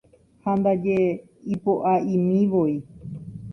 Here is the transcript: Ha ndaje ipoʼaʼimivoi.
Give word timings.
Ha 0.43 0.51
ndaje 0.59 0.95
ipoʼaʼimivoi. 1.53 2.73